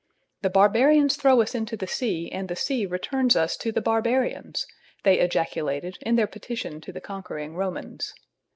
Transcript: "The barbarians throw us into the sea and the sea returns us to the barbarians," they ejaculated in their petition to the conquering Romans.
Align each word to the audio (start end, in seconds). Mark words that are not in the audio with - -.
"The 0.41 0.49
barbarians 0.49 1.15
throw 1.15 1.41
us 1.41 1.53
into 1.53 1.77
the 1.77 1.85
sea 1.85 2.31
and 2.31 2.49
the 2.49 2.55
sea 2.55 2.87
returns 2.87 3.35
us 3.35 3.55
to 3.57 3.71
the 3.71 3.81
barbarians," 3.81 4.65
they 5.03 5.19
ejaculated 5.19 5.99
in 6.01 6.15
their 6.15 6.25
petition 6.25 6.81
to 6.81 6.91
the 6.91 6.99
conquering 7.01 7.53
Romans. 7.55 8.15